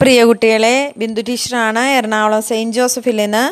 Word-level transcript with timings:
പ്രിയ 0.00 0.24
കുട്ടികളെ 0.24 0.92
ബിന്ദു 0.96 1.22
ടീച്ചറാണ് 1.28 1.78
എറണാകുളം 1.78 2.42
സെയിന്റ് 2.42 2.76
ജോസഫിൽ 2.76 3.16
നിന്ന്. 3.16 3.44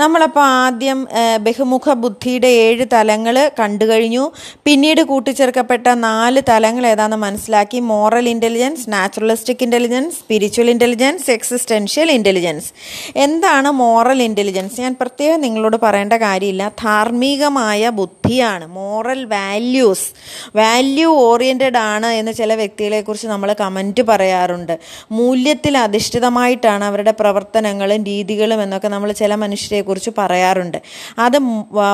നമ്മളപ്പോൾ 0.00 0.44
ആദ്യം 0.44 1.08
ബഹുമുഖ 1.40 1.92
ബുദ്ധിയുടെ 1.92 2.46
ഏഴ് 2.46 2.84
തലങ്ങൾ 2.92 3.50
കണ്ടു 3.60 3.84
കഴിഞ്ഞു. 3.84 4.24
പിന്നീട് 4.64 5.02
കൂട്ടിച്ചേർക്കപ്പെട്ട 5.02 5.86
നാല് 5.88 6.42
തലങ്ങൾ 6.48 6.86
ഏതാണെന്ന് 6.86 7.16
മനസ്സിലാക്കി. 7.16 7.80
Moral 7.80 8.28
intelligence 8.28 8.86
naturalistic 8.88 9.62
intelligence 9.62 10.16
spiritual 10.16 10.70
intelligence 10.70 11.30
existential 11.30 12.10
intelligence 12.10 12.70
എന്താണ് 13.16 13.70
മോറൽ 13.70 14.22
ഇന്റലിജൻസ് 14.22 14.80
ഞാൻ 14.80 14.96
പ്രത്യേകം 15.00 15.40
നിങ്ങളോട് 15.40 15.76
പറയേണ്ട 15.82 16.12
കാര്യമില്ല. 16.12 16.68
ധാർമ്മികമായ 16.84 17.88
ബുദ്ധിയാണ്. 18.00 18.66
Moral 18.66 19.24
values. 19.24 20.06
വാല്യൂ 20.56 21.10
ഓറിയന്റഡ് 21.28 21.76
ആണ് 21.76 22.06
എന്ന് 22.06 22.32
ചില 22.32 22.54
വ്യക്തികളെക്കുറിച്ച് 22.54 23.26
നമ്മൾ 23.26 23.52
കമന്റ് 23.60 24.02
പറയാറുണ്ട്. 24.02 24.78
മൂല്യത്തിൽ 25.12 25.77
അധിഷ്ഠിതമായിട്ടാണ് 25.78 26.84
അവരുടെ 26.84 27.10
പ്രവർത്തനങ്ങളും 27.10 28.04
രീതികളും 28.04 28.62
എന്നൊക്കെ 28.62 28.88
നമ്മൾ 28.88 29.12
ചില 29.12 29.34
മനുഷ്യരെക്കുറിച്ച് 29.34 30.10
പറയാറുണ്ട്. 30.18 30.78
അത് 31.18 31.38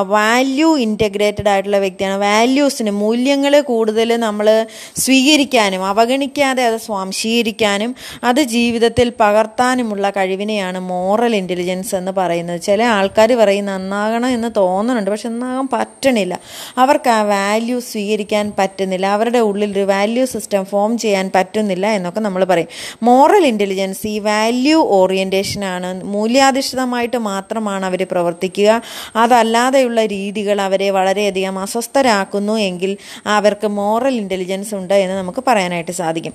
വാല്യൂ 0.07 0.77
ഇന്റഗ്രേറ്റഡ് 0.77 1.49
ആയിട്ടുള്ള 1.49 1.79
വ്യക്തിയാണ്. 1.79 2.21
വാല്യൂസിന് 2.21 2.91
മൂല്യങ്ങൾ 2.91 3.61
കൂടുതൽ 3.61 4.17
നമ്മൾ 4.17 4.67
സ്വീകരിക്കാനും 4.97 5.85
അവഗണിക്കാതെ 5.85 6.63
അത് 6.67 6.79
സ്വാംശീകരിക്കാനും 6.87 7.95
അത് 8.25 8.41
ജീവിതത്തിൽ 8.43 9.13
പകർത്താനുമുള്ള 9.21 10.11
കഴിവിനെയാണ് 10.11 10.79
മോറൽ 10.79 11.37
ഇന്റലിജൻസ് 11.37 11.95
എന്ന് 11.95 12.13
പറയുന്നത്. 12.13 12.61
ചില 12.61 12.83
ആൾക്കാർ 12.83 13.33
പറയും 13.33 13.65
നന്നാകണം 13.65 14.29
എന്ന് 14.29 14.49
തോന്നുന്നുണ്ട് 14.57 15.11
പക്ഷെ 15.11 15.29
നന്നാകാൻ 15.29 15.69
പറ്റണില്ല. 15.73 16.41
അവർക്ക് 16.79 17.11
ആ 17.11 17.23
വാല്യൂ 17.23 17.81
സ്വീകരിക്കാൻ 17.81 18.53
പറ്റുന്നില്ല. 18.59 19.07
അവരുടെ 19.07 19.39
ഉള്ളിൽ 19.39 19.71
ഒരു 19.73 19.85
വാല്യൂ 19.85 20.27
സിസ്റ്റം 20.27 20.65
ഫോം 20.65 20.99
ചെയ്യാൻ 20.99 21.31
പറ്റുന്നില്ല 21.35 21.87
എന്നൊക്കെ 21.87 22.21
നമ്മൾ 22.21 22.45
പറയും. 22.45 22.69
മോറൽ 23.03 23.47
ഇന്റലിജൻസ് 23.47 23.74
ഈ 24.07 24.19
വാല്യൂ 24.19 24.81
ഓറിയന്റേഷനാണ് 24.81 26.05
മൂല്യാധിഷ്ഠിതമായിട്ട് 26.05 27.17
മാത്രമാണ് 27.17 27.87
അവർ 27.87 28.07
പ്രവർത്തിക്കുക. 28.11 28.83
അതല്ലാതെയുള്ള 29.17 30.07
രീതികൾ 30.07 30.61
അവരെ 30.61 30.91
വളരെയധികം 30.91 31.59
അസ്വസ്ഥരാക്കുന്നു 31.59 32.59
എങ്കിൽ 32.59 32.97
അവർക്ക് 33.27 33.67
മോറൽ 33.67 34.15
ഇന്റലിജൻസ് 34.15 34.75
ഉണ്ട് 34.75 34.95
എന്ന് 34.95 35.17
നമുക്ക് 35.17 35.45
പറയാനായിട്ട് 35.47 35.91
സാധിക്കും. 35.91 36.33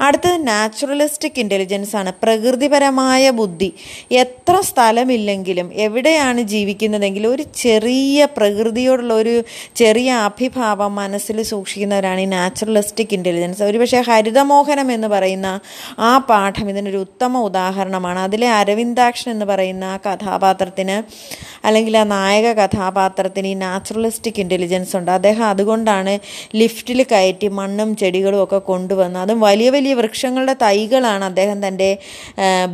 അടുത്തത് 0.00 0.48
നാച്ചുറലിസ്റ്റിക് 0.48 1.40
ഇന്റലിജൻസ് 1.40 1.96
ആണ്. 1.96 2.12
പ്രകൃതിപരമായ 2.22 3.30
ബുദ്ധി. 3.30 3.72
എത്ര 4.12 4.60
സ്ഥലമില്ലെങ്കിലും 4.60 5.72
എവിടെയാണ് 5.74 6.42
ജീവിക്കുന്നതെങ്കിലും 6.42 7.34
ഒരു 7.34 7.44
ചെറിയ 7.56 8.28
പ്രകൃതിയോടുള്ള 8.36 9.14
ഒരു 9.14 9.42
ചെറിയ 9.76 10.12
അഭിഭാവം 10.12 10.94
മനസ്സിൽ 10.94 11.42
സൂക്ഷിക്കുന്നവരാണ് 11.42 12.20
ഈ 12.20 12.24
നാച്ചുറലിസ്റ്റിക് 12.24 13.14
ഇന്റലിജൻസ് 13.14 13.62
ഒരുപക്ഷെ 13.62 14.00
ഹരിതമോഹനം 14.00 14.92
എന്ന് 14.92 15.08
പറയുന്ന 15.08 15.60
ആ 15.98 16.18
പാഠം 16.18 16.70
ഇതിനൊരു 16.82 17.00
ഉത്തമ 17.06 17.38
ഉദാഹരണമാണ്. 17.48 18.18
അതിലെ 18.26 18.48
അരവിന്ദാക്ഷൻ 18.60 19.28
എന്ന് 19.32 19.46
പറയുന്ന 19.50 19.84
ആ 19.94 19.96
കഥാപാത്രത്തിന് 20.06 20.96
അല്ലെങ്കിൽ 21.66 21.94
ആ 22.00 22.04
നായക 22.12 22.48
കഥാപാത്രത്തിന് 22.60 23.48
ഈ 23.52 23.56
നാച്ചുറലിസ്റ്റിക് 23.64 24.40
ഇന്റലിജൻസ് 24.44 24.94
ഉണ്ട്. 24.98 25.10
അദ്ദേഹം 25.18 25.44
അതുകൊണ്ടാണ് 25.52 26.12
ലിഫ്റ്റിൽ 26.60 27.00
കയറ്റി 27.12 27.48
മണ്ണും 27.58 27.90
ചെടികളും 28.00 28.40
ഒക്കെ 28.44 28.58
കൊണ്ടുവന്ന് 28.70 29.18
അതും 29.24 29.38
വലിയ 29.46 29.68
വലിയ 29.76 29.92
വൃക്ഷങ്ങളുടെ 30.00 30.54
തൈകളാണ് 30.64 31.24
അദ്ദേഹം 31.30 31.58
തന്റെ 31.66 31.90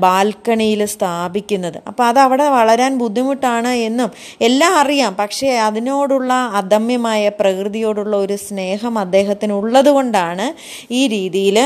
ബാൽക്കണിയിൽ 0.04 0.82
സ്ഥാപിക്കുന്നത്. 0.94 1.78
അപ്പോൾ 1.90 2.04
അത് 2.10 2.20
അവിടെ 2.26 2.46
വളരാൻ 2.58 2.94
ബുദ്ധിമുട്ടാണ് 3.02 3.72
എന്നും 3.88 4.10
എല്ലാം 4.48 4.74
അറിയാം. 4.82 5.12
പക്ഷേ 5.22 5.50
അതിനോടുള്ള 5.68 6.32
അദമ്യമായ 6.62 7.28
പ്രകൃതിയോടുള്ള 7.40 8.14
ഒരു 8.24 8.38
സ്നേഹം 8.46 8.94
അദ്ദേഹത്തിന് 9.04 9.54
ഉള്ളതുകൊണ്ടാണ് 9.60 10.48
ഈ 11.00 11.02
രീതിയിൽ 11.16 11.58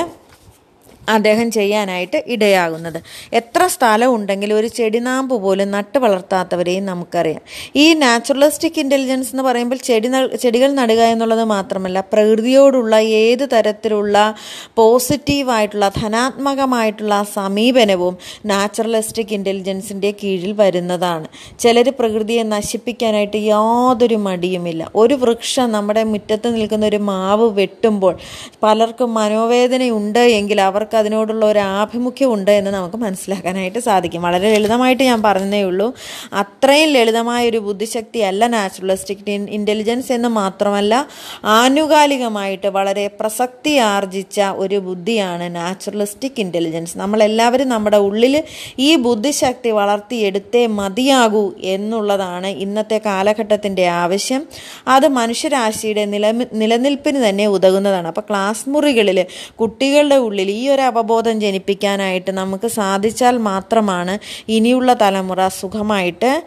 അദ്ദേഹം 1.08 1.50
ചെയ്യാനായിട്ട് 1.50 2.24
ഇടയാകുന്നത്. 2.26 3.02
എത്ര 3.32 3.66
സ്ഥലം 3.66 4.14
ഉണ്ടെങ്കിലും 4.14 4.56
ഒരു 4.56 4.66
ചെടിനാമ്പ് 4.66 5.42
പോലും 5.42 5.70
നട്ട് 5.70 5.98
വളർത്താത്തവരെയും 5.98 6.86
നമുക്കറിയാം. 6.86 7.40
ഈ 7.76 7.94
നാച്ചുറലിസ്റ്റിക് 7.94 8.80
ഇന്റലിജൻസ് 8.80 9.30
എന്ന് 9.30 9.42
പറയുമ്പോൾ 9.42 9.76
ചെടി 9.76 10.08
ചെടികൾ 10.34 10.72
നടുക 10.72 11.00
എന്നുള്ളത് 11.00 11.44
മാത്രമല്ല 11.44 12.04
പ്രകൃതിയോടുള്ള 12.12 12.96
ഏത് 12.96 13.48
തരത്തിലുള്ള 13.52 14.34
പോസിറ്റീവായിട്ടുള്ള 14.76 15.92
ധനാത്മകമായിട്ടുള്ള 15.96 17.26
സമീപനവും 17.34 18.16
നാച്ചുറലിസ്റ്റിക് 18.44 19.32
ഇന്റലിജൻസിന്റെ 19.32 20.14
കീഴിൽ 20.24 20.52
വരുന്നതാണ്. 20.52 21.28
ചിലർ 21.58 21.92
പ്രകൃതിയെ 21.98 22.42
നശിപ്പിക്കാനായിട്ട് 22.42 23.36
യാതൊരു 23.36 24.14
മടിയുമില്ല. 24.14 24.90
ഒരു 24.94 25.14
വൃക്ഷം 25.14 25.72
നമ്മുടെ 25.72 26.04
മുറ്റത്ത് 26.04 26.54
നിൽക്കുന്ന 26.54 26.86
ഒരു 26.86 26.96
മാവ് 26.96 27.50
വെട്ടുമ്പോൾ 27.58 28.18
പലർക്കും 28.62 29.14
മനോവേദനയുണ്ട് 29.14 30.18
എങ്കിൽ 30.18 30.60
അവർക്ക് 30.60 30.91
അതിനോടുള്ള 30.96 31.46
ഒരു 31.46 31.58
ആഭിമുഖ്യം 31.58 32.34
ഉണ്ട് 32.34 32.50
എന്ന് 32.50 32.70
നമുക്ക് 32.70 32.96
മനസ്സിലാക്കാനായിട്ട് 32.96 33.78
സാധിക്കും. 33.78 34.22
വളരെ 34.22 34.54
ലളിതമായിട്ട് 34.54 35.02
ഞാൻ 35.02 35.22
പറഞ്ഞതേ 35.22 35.62
ഉള്ളൂ. 35.62 35.94
അത്രയും 36.32 36.90
ലളിതമായ 36.90 37.48
ഒരു 37.48 37.58
ബുദ്ധിശക്തി 37.58 38.18
അല്ല 38.18 38.46
നാച്ചുറലിസ്റ്റിക് 38.46 39.30
ഇന്റലിജൻസ് 39.30 40.12
എന്ന് 40.12 40.28
മാത്രമല്ല 40.28 41.06
ആനുകാലികമായിട്ട് 41.44 42.66
വളരെ 42.66 43.06
പ്രസക്തി 43.20 43.74
ആർജിച്ച 43.76 44.40
ഒരു 44.40 44.78
ബുദ്ധിയാണ് 44.78 45.54
നാച്ചുറലിസ്റ്റിക് 45.54 46.40
ഇന്റലിജൻസ് 46.40 46.98
നമ്മളെല്ലാവരും 46.98 47.68
നമ്മുടെ 47.68 47.96
ഉള്ളിൽ 47.96 48.44
ഈ 48.78 48.96
ബുദ്ധിശക്തി 48.96 49.70
വളർത്തിയെടുത്തേ 49.70 50.66
മതിയാകൂ 50.66 51.52
എന്നുള്ളതാണ് 51.62 52.46
ഇന്നത്തെ 52.46 53.00
കാലഘട്ടത്തിന്റെ 53.06 53.86
ആവശ്യം. 53.86 54.42
അത് 54.88 55.08
മനുഷ്യരാശിയുടെ 55.08 56.04
നില 56.04 56.30
നിലനിൽപ്പിന് 56.52 57.28
തന്നെ 57.28 57.46
ഉതകുന്നതാണ്. 57.46 58.08
അപ്പോൾ 58.08 58.20
ക്ലാസ് 58.20 58.68
മുറികളിൽ 58.68 59.26
കുട്ടികളുടെ 59.60 60.16
ഉള്ളിൽ 60.16 60.50
ഈ 60.50 60.68
ഒരു 60.68 60.81
അവബോധം 60.82 61.40
ജനിപ്പിക്കാനായിട്ട് 61.40 62.30
നമുക്ക് 62.30 62.68
സാധിച്ചാൽ 62.68 63.38
മാത്രമാണ് 63.38 64.18
ഇനിയുള്ള 64.48 64.92
തലമുറ 64.92 65.48
സുഖമായിട്ട് 65.48 66.42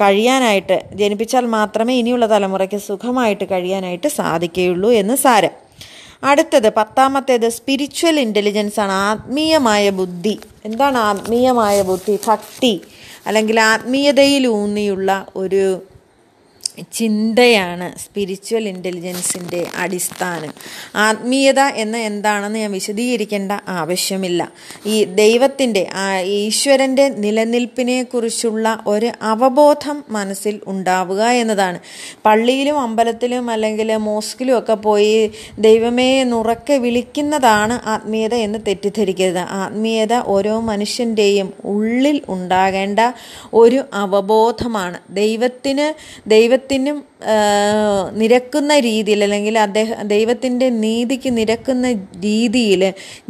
കഴിയാനായിട്ട് 0.00 0.82
ജനിപ്പിച്ചാൽ 0.92 1.46
മാത്രമേ 1.46 1.94
ഇനിയുള്ള 1.94 2.26
തലമുറയ്ക്ക് 2.26 2.76
സുഖമായിട്ട് 2.76 3.44
കഴിയാനായിട്ട് 3.50 4.08
സാധിക്കുകയുള്ളൂ 4.08 4.90
എന്ന് 4.90 5.14
സാരം. 5.14 5.54
അടുത്തത് 6.24 6.68
പത്താമത്തേത് 6.74 7.48
സ്പിരിച്വൽ 7.48 8.20
ഇന്റലിജൻസ് 8.20 8.80
ആണ്. 8.80 8.92
ആത്മീയമായ 8.92 9.90
ബുദ്ധി. 9.90 10.40
എന്താണ് 10.64 10.98
ആത്മീയമായ 10.98 11.82
ബുദ്ധി? 11.82 12.18
ഭക്തി. 12.28 12.80
അല്ലെങ്കിൽ 13.26 13.60
ആത്മീയതയിലൂന്നിയുള്ള 13.60 15.26
ഒരു 15.36 15.82
ചിന്തയാണ് 16.92 17.98
സ്പിരിച്വൽ 17.98 18.68
ഇന്റലിജൻസിന്റെ 18.68 19.66
അടിസ്ഥാനം. 19.76 20.52
ആത്മീയത 20.96 21.60
എന്ന 21.60 21.96
എന്താണെന്ന് 21.96 22.58
ഞാൻ 22.58 22.72
വിശദീകരിക്കേണ്ട 22.72 23.52
ആവശ്യമില്ല. 23.68 24.52
ഈ 24.86 25.04
ദൈവത്തിന്റെ 25.04 25.86
ഈശ്വരന്റെ 26.22 27.08
നിലനിൽപ്പിനെക്കുറിച്ചുള്ള 27.08 28.82
ഒരു 28.86 29.10
അവബോധം 29.22 30.04
മനസ്സിൽ 30.08 30.60
ഉണ്ടാവുക 30.66 31.22
എന്നതാണ്. 31.22 31.80
പള്ളിയിലും 32.24 32.78
അമ്പലത്തിലും 32.78 33.50
അല്ലെങ്കിൽ 33.50 33.96
മോസ്കിലും 33.96 34.58
ഒക്കെ 34.58 34.74
പോയി 34.74 35.30
ദൈവമേ 35.58 36.20
എന്നുറക്കെ 36.20 36.74
വിളിക്കുന്നതാണ് 36.74 37.88
ആത്മീയത 37.88 38.34
എന്ന് 38.34 38.58
തെറ്റിദ്ധരിക്കരുത്. 38.66 39.38
ആത്മീയത 39.38 40.12
ഓരോ 40.12 40.60
മനുഷ്യന്റെയും 40.60 41.52
ഉള്ളിൽ 41.64 42.20
ഉണ്ടാകേണ്ട 42.28 42.98
ഒരു 43.52 43.84
അവബോധമാണ്. 43.92 44.98
ദൈവത്തിന് 45.10 46.14
ദൈവത്തിനും 46.66 46.98
നിരക്കുന്ന 48.14 48.72
രീതിയിൽ 48.80 49.20
അല്ലെങ്കിൽ 49.22 49.54
അദ്ദേഹം 49.58 49.96
ദൈവത്തിന്റെ 50.08 50.66
നീതിക്ക് 50.76 51.30
നിരക്കുന്ന 51.30 51.86
രീതിയിൽ 52.24 52.82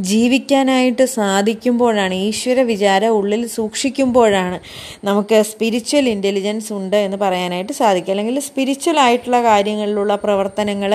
ജീവിക്കാനായിട്ട് 0.04 1.04
സാധിക്കുമ്പോഴാണ് 1.14 2.16
ഈശ്വര 2.20 2.62
വിചാരം 2.64 3.12
ഉള്ളിൽ 3.12 3.42
സൂക്ഷിക്കുമ്പോഴാണ് 3.48 4.58
നമുക്ക് 5.04 5.38
സ്പിരിച്വൽ 5.50 6.08
ഇന്റലിജൻസ് 6.08 6.72
ഉണ്ട് 6.72 6.98
എന്ന് 6.98 7.18
പറയാനായിട്ട് 7.18 7.74
സാധിക്കും 7.74 8.14
അല്ലെങ്കിൽ 8.14 8.38
സ്പിരിച്വൽ 8.40 8.98
ആയിട്ടുള്ള 9.00 9.40
കാര്യങ്ങളിലുള്ള 9.42 10.16
പ്രവർത്തനങ്ങൾ 10.24 10.94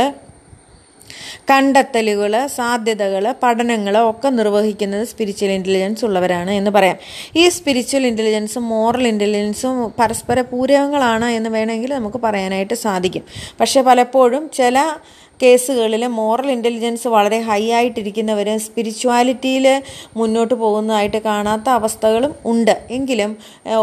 കണ്ടെത്തലുകൾ 1.51 2.47
സാധ്യതകൾ 2.47 3.35
പഠനങ്ങൾ 3.43 3.97
ഒക്കെ 3.97 4.29
നിർവഹിക്കുന്നത് 4.29 5.07
സ്പിരിച്വൽ 5.07 5.51
ഇന്റലിജൻസ് 5.51 6.05
ഉള്ളവരാണ് 6.05 6.51
എന്ന് 6.51 6.71
പറയാം. 6.71 6.97
ഈ 7.35 7.49
സ്പിരിച്വൽ 7.49 8.07
ഇന്റലിജൻസും 8.07 8.63
മോറൽ 8.69 9.07
ഇന്റലിജൻസും 9.07 9.93
പരസ്പര 9.99 10.41
പൂരകങ്ങളാണ് 10.41 11.25
എന്ന് 11.25 11.49
വേണമെങ്കിൽ 11.49 11.93
നമുക്ക് 11.93 12.17
പറയാനായിട്ട് 12.17 12.73
സാധിക്കും. 12.73 13.23
പക്ഷേ 13.59 13.81
പലപ്പോഴും 13.81 14.49
ചില 14.49 14.79
കേസുകളിൽ 15.43 16.03
മോറൽ 16.17 16.49
ഇന്റലിജൻസ് 16.55 17.07
വളരെ 17.15 17.39
ഹൈ 17.49 17.61
ആയിട്ടിരിക്കുന്നവർ 17.77 18.47
സ്പിരിച്വാലിറ്റിയിൽ 18.65 19.65
മുന്നോട്ട് 20.19 20.55
പോകുന്നതായിട്ട് 20.63 21.19
കാണാത്ത 21.27 21.67
അവസ്ഥകളും 21.79 22.33
ഉണ്ട്. 22.51 22.73
എങ്കിലും 22.97 23.31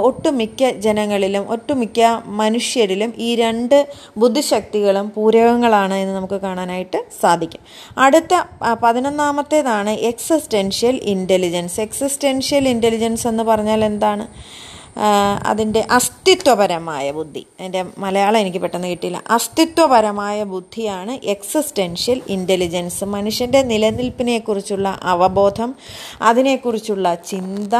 ഒട്ടുമിക്ക 0.08 0.70
ജനങ്ങളിലും 0.87 1.44
ഒട്ടുമിക്ക 1.55 2.00
മനുഷ്യരിലും 2.41 3.12
ഈ 3.26 3.31
രണ്ട് 3.43 3.79
ബുദ്ധിശക്തികളും 4.23 5.08
പൂരകങ്ങളാണ് 5.17 5.97
എന്ന് 6.03 6.14
നമുക്ക് 6.19 6.38
കാണാനായിട്ട് 6.47 7.00
സാധിക്കും. 7.23 7.62
അടുത്ത 8.06 8.35
പതിനൊന്നാമത്തേതാണ് 8.85 9.94
എക്സിസ്റ്റൻഷ്യൽ 10.12 10.97
ഇന്റലിജൻസ് 11.14 11.81
എക്സിസ്റ്റൻഷ്യൽ 11.87 12.64
ഇന്റലിജൻസ് 12.75 13.26
എന്ന് 13.32 13.44
പറഞ്ഞാൽ 13.50 13.82
എന്താണ്? 13.91 14.26
അതിന്റെ 15.47 15.87
അസ്തിത്വപരമായ 15.91 17.11
ബുദ്ധി. 17.11 17.47
എന്റെ 17.61 17.85
മലയാളം 17.99 18.39
എനിക്ക് 18.39 18.59
പെട്ടെന്ന് 18.59 18.89
കിട്ടിയില്ല. 18.89 19.23
അസ്തിത്വപരമായ 19.31 20.45
ബുദ്ധിയാണ് 20.45 21.27
എക്സിസ്റ്റൻഷ്യൽ 21.27 22.21
ഇന്റലിജൻസ് 22.29 23.05
മനുഷ്യന്റെ 23.05 23.63
നിലനിൽപ്പിനെക്കുറിച്ചുള്ള 23.63 25.01
അവബോധം 25.03 25.75
അതിനെക്കുറിച്ചുള്ള 26.23 27.15
ചിന്ത 27.15 27.75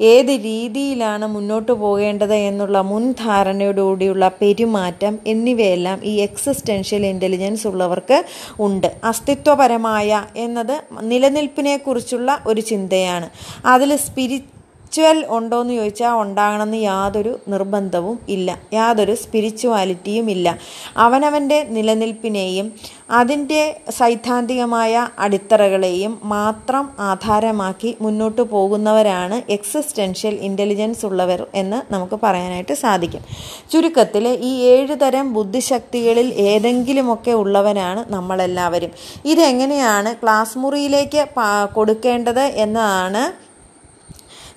ഏത് 0.00 0.30
രീതിയിലാണ് 0.30 1.26
മുന്നോട്ട് 1.26 1.72
പോകേണ്ടത് 1.72 2.34
എന്നുള്ള 2.34 2.80
മുൻധാരണയോടുകൂടിയുള്ള 2.80 4.28
പെരുമാറ്റം 4.28 5.18
എന്നിവയെല്ലാം 5.26 6.04
ഈ 6.04 6.14
എക്സിസ്റ്റൻഷ്യൽ 6.16 7.06
ഇന്റലിജൻസ് 7.06 7.66
ഉള്ളവർക്ക് 7.66 8.24
ഉണ്ട്. 8.60 8.94
അസ്തിത്വപരമായ 9.04 10.24
എന്നത് 10.36 10.82
നിലനിൽപ്പിനെക്കുറിച്ചുള്ള 11.00 12.40
ഒരു 12.46 12.60
ചിന്തയാണ്. 12.60 13.30
അതിൽ 13.66 13.96
സ്പിരിച്വൽ 14.94 15.20
ഉണ്ടോ 15.36 15.58
എന്ന് 15.62 15.74
ചോദിച്ചാൽ 15.74 16.12
ഉണ്ടാകണമെന്ന് 16.22 16.78
യാതൊരു 16.80 17.30
നിർബന്ധവും 17.52 18.16
ഇല്ല. 18.34 18.48
യാതൊരു 18.72 19.14
സ്പിരിച്വാലിറ്റിയും 19.22 20.26
ഇല്ല. 20.34 20.48
അവനവന്റെ 21.04 21.58
നിലനിൽപ്പിനെയും 21.76 22.66
അതിന്റെ 23.20 23.62
സൈദ്ധാന്തികമായ 23.98 24.92
അടിത്തറകളെയും 25.24 26.12
മാത്രം 26.34 26.84
ആധാരമാക്കി 27.08 27.90
മുന്നോട്ട് 28.00 28.42
പോകുന്നവരാണ് 28.54 29.38
എക്സിസ്റ്റൻഷ്യൽ 29.56 30.34
ഇന്റലിജൻസ് 30.48 31.04
ഉള്ളവർ 31.08 31.40
എന്ന് 31.62 31.80
നമുക്ക് 31.92 32.18
പറയാനായിട്ട് 32.22 32.76
സാധിക്കും. 32.84 33.24
ചുരുക്കത്തിൽ 33.72 34.26
ഈ 34.50 34.52
ഏഴ് 34.74 34.96
തരം 35.02 35.26
ബുദ്ധിശക്തികളിൽ 35.38 36.30
ഏതെങ്കിലുമൊക്കെ 36.50 37.34
ഉള്ളവരാണ് 37.42 38.04
നമ്മളെല്ലാവരും. 38.12 38.92
ഇതെങ്ങനെയാണ് 39.32 40.12
ക്ലാസ് 40.22 40.58
മുറിയിലേക്ക് 40.64 41.24
കൊടുക്കേണ്ടത് 41.74 42.44
എന്നതാണ് 42.64 43.24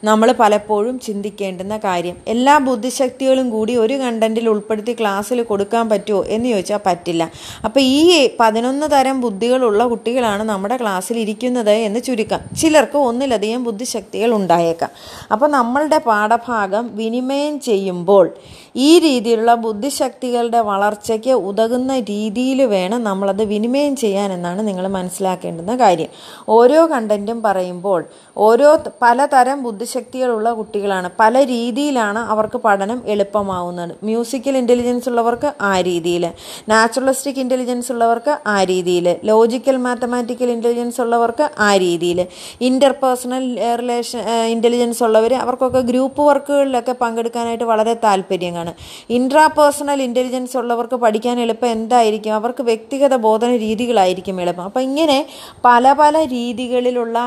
നമ്മൾ 0.03 0.31
പലപ്പോഴും 0.39 0.99
ചിന്തിക്കേണ്ടുന്ന 0.99 1.77
കാര്യം. 1.77 2.15
എല്ലാ 2.27 2.57
ബുദ്ധിശക്തികളും 2.57 3.49
കൂടി 3.49 3.75
ഒരു 3.75 3.93
കണ്ടന്റിൽ 3.93 4.49
ഉൾപ്പെടുത്തി 4.49 4.93
ക്ലാസ്സിൽ 4.99 5.41
കൊടുക്കാൻ 5.41 5.89
പറ്റുമോ 5.89 6.23
എന്ന് 6.23 6.49
ചോദിച്ചാൽ 6.49 6.79
പറ്റില്ല. 6.85 7.31
അപ്പോൾ 7.65 7.79
ഈ 7.79 8.29
പതിനൊന്ന് 8.39 8.87
തരം 8.91 9.21
ബുദ്ധികളുള്ള 9.21 9.87
കുട്ടികളാണ് 9.87 10.43
നമ്മുടെ 10.43 10.77
ക്ലാസ്സിൽ 10.77 11.19
ഇരിക്കുന്നത് 11.19 11.69
എന്ന് 11.69 11.99
ചുരുക്കം. 11.99 12.39
ചിലർക്ക് 12.61 12.97
ഒന്നിലധികം 12.97 13.63
ബുദ്ധിശക്തികൾ 13.63 14.33
ഉണ്ടായേക്കാം. 14.33 14.89
അപ്പോൾ 15.31 15.49
നമ്മളുടെ 15.49 15.97
പാഠഭാഗം 15.97 16.95
വിനിമയം 16.97 17.59
ചെയ്യുമ്പോൾ 17.59 18.31
ഈ 18.75 18.99
രീതിയിലുള്ള 18.99 19.53
ബുദ്ധിശക്തികളുടെ 19.55 20.59
വളർച്ചയ്ക്ക് 20.59 21.31
ഉതകുന്ന 21.31 21.99
രീതിയിൽ 21.99 22.61
വേണം 22.65 23.03
നമ്മളത് 23.03 23.43
വിനിമയം 23.43 23.95
ചെയ്യാൻ 23.95 24.33
എന്നാണ് 24.33 24.67
നിങ്ങൾ 24.67 24.87
മനസ്സിലാക്കേണ്ടുന്ന 24.87 25.75
കാര്യം. 25.75 26.07
ഓരോ 26.49 26.85
കണ്ടന്റും 26.85 27.43
പറയുമ്പോൾ 27.43 28.03
ഓരോ 28.37 28.83
പലതരം 29.01 29.63
ബുദ്ധിശക്തികളുള്ള 29.63 30.51
കുട്ടികളാണ്. 30.51 31.09
പല 31.19 31.43
രീതിയിലാണ് 31.43 32.19
അവർക്ക് 32.19 32.57
പഠനം 32.57 33.01
എളുപ്പമാവുന്നത്. 33.05 33.95
മ്യൂസിക്കൽ 34.03 34.57
ഇന്റലിജൻസ് 34.57 35.09
ഉള്ളവർക്ക് 35.09 35.53
ആ 35.61 35.81
രീതിയിൽ 35.81 36.31
നാച്ചുറലിസ്റ്റിക് 36.69 37.39
ഇന്റലിജൻസ് 37.39 37.91
ഉള്ളവർക്ക് 37.91 38.37
ആ 38.47 38.63
രീതിയിൽ 38.63 39.15
ലോജിക്കൽ 39.23 39.77
മാത്തമാറ്റിക്കൽ 39.77 40.51
ഇന്റലിജൻസ് 40.51 41.01
ഉള്ളവർക്ക് 41.01 41.49
ആ 41.59 41.77
രീതിയിൽ 41.77 42.25
ഇന്റർപേഴ്സണൽ 42.61 43.59
റിലേഷൻ 43.79 44.19
ഇന്റലിജൻസ് 44.47 45.03
ഉള്ളവർ 45.03 45.33
അവർക്കൊക്കെ 45.33 45.79
ഗ്രൂപ്പ് 45.79 46.21
വർക്കുകളിലൊക്കെ 46.21 46.91
പങ്കെടുക്കാനായിട്ട് 46.91 47.63
വളരെ 47.63 47.93
താല്പര്യം 47.93 48.53
കാണും 48.67 48.79
ഇൻട്രാ 49.17 49.45
പേഴ്സണൽ 49.57 50.01
ഇന്റലിജൻസ് 50.07 50.55
ഉള്ളവർക്ക് 50.61 50.97
പഠിക്കാൻ 51.03 51.35
എളുപ്പം 51.45 51.69
എന്തായിരിക്കും? 51.75 52.33
അവർക്ക് 52.39 52.63
വ്യക്തിഗത 52.63 53.15
ബോധന 53.27 53.51
രീതികളായിരിക്കും 53.65 54.41
എളുപ്പം. 54.41 54.65
അപ്പം 54.69 54.81
ഇങ്ങനെ 54.81 55.19
പല 55.65 55.93
പല 56.01 56.15
രീതികളിലുള്ള 56.35 57.17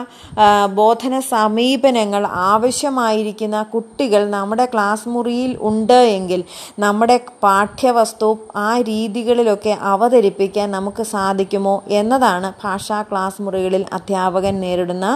ബോധന 0.80 1.14
സമീപനങ്ങൾ 1.34 2.22
ആവശ്യമായിരിക്കുന്ന 2.50 3.58
കുട്ടികൾ 3.74 4.22
നമ്മുടെ 4.36 4.64
ക്ലാസ് 4.64 5.08
മുറിയിൽ 5.14 5.52
ഉണ്ട് 5.70 5.98
എങ്കിൽ 6.18 6.40
നമ്മുടെ 6.78 7.16
പാഠ്യവസ്തു 7.42 8.30
ആ 8.56 8.68
രീതികളിലൊക്കെ 8.90 9.72
അവതരിപ്പിക്കാൻ 9.92 10.66
നമുക്ക് 10.76 11.02
സാധിക്കുമോ 11.14 11.74
എന്നതാണ് 12.00 12.48
ഭാഷാ 12.62 12.98
ക്ലാസ് 13.02 13.42
മുറികളിൽ 13.42 13.82
അധ്യാപകൻ 13.92 14.54
നേരിടുന്ന 14.64 15.06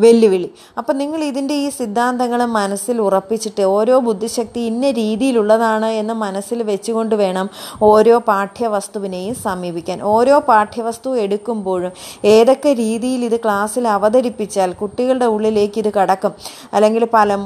വെല്ലുവിളി. 0.00 0.48
അപ്പം 0.78 0.94
നിങ്ങൾ 0.98 1.20
ഇതിന്റെ 1.30 1.54
ഈ 1.54 1.68
സിദ്ധാന്തങ്ങൾ 1.78 2.40
മനസ്സിൽ 2.58 2.96
ഉറപ്പിച്ചിട്ട് 3.00 3.64
ഓരോ 3.76 3.96
ബുദ്ധിശക്തി 4.08 4.60
ഇന്ന 4.70 4.90
രീതിയിലുള്ളതാണ് 5.00 5.63
എന്ന് 6.00 6.14
മനസ്സിൽ 6.14 6.62
വെച്ചുകൊണ്ട് 6.62 7.14
വേണം 7.14 7.46
ഓരോ 7.82 8.18
പാഠ്യവസ്തുവിനെയും 8.28 9.34
സമീപിക്കാൻ. 9.34 10.02
ഓരോ 10.02 10.38
പാഠ്യവസ്തു 10.38 11.10
എടുക്കുമ്പോഴും 11.16 11.92
ഏതൊക്കെ 12.24 12.72
രീതിയിൽ 12.72 13.24
ഇത് 13.24 13.36
ക്ലാസ്സിൽ 13.40 13.88
അവതരിപ്പിച്ചാൽ 13.88 14.72
കുട്ടികളുടെ 14.72 15.26
ഉള്ളിലേക്ക് 15.26 15.78
ഇത് 15.78 15.90
കടക്കും? 15.94 16.32
അല്ലെങ്കിൽ 16.74 17.04
പല 17.14 17.36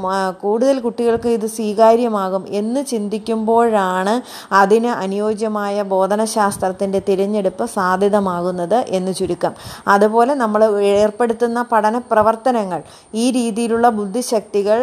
കൂടുതൽ 0.43 0.81
കുട്ടികൾക്ക് 0.81 1.29
ഇത് 1.29 1.47
സ്വീകാര്യമാകും 1.47 2.45
എന്ന് 2.49 2.81
ചിന്തിക്കുമ്പോഴാണ് 2.85 4.15
അതിന് 4.55 4.87
അനുയോജ്യമായ 4.87 5.83
ബോധനശാസ്ത്രത്തിന്റെ 5.83 7.03
തിരഞ്ഞെടുപ്പ് 7.09 7.67
സാധ്യതമാകുന്നത് 7.67 8.79
എന്ന് 8.99 9.15
ചുരുക്കം. 9.15 9.53
അതുപോലെ 9.89 10.35
നമ്മൾ 10.35 10.61
ഏർപ്പെടുത്തുന്ന 10.81 11.65
പഠന 11.73 11.99
പ്രവർത്തനങ്ങൾ 12.11 12.83
ഈ 13.15 13.31
രീതിയിലുള്ള 13.31 13.89
ബുദ്ധിശക്തികൾ 13.89 14.79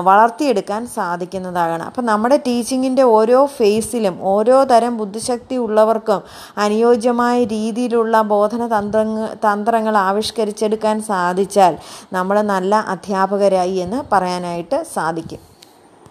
വളർത്തിയെടുക്കാൻ 0.00 0.86
സാധിക്കുന്നതാകണം. 0.86 1.86
അപ്പം 1.86 2.06
നമ്മുടെ 2.06 2.36
ടീച്ചിങ്ങിന്റെ 2.62 3.04
ഓരോ 3.18 3.38
ഫേസിലും 3.54 4.16
ഓരോ 4.32 4.56
തരം 4.72 4.92
ബുദ്ധിശക്തി 5.00 5.56
ഉള്ളവർക്കും 5.62 6.20
അനുയോജ്യമായ 6.64 7.36
രീതിയിലുള്ള 7.54 8.14
ബോധന 8.32 8.62
തന്ത്രങ്ങൾ 8.74 9.28
തന്ത്രങ്ങൾ 9.46 9.94
ആവിഷ്കരിച്ചെടുക്കാൻ 10.08 10.96
സാധിച്ചാൽ 11.10 11.74
നമ്മൾ 12.16 12.38
നല്ല 12.54 12.74
അധ്യാപകരായി 12.94 13.78
എന്ന് 13.86 14.00
പറയാനായിട്ട് 14.12 14.78
സാധിക്കും. 14.94 15.51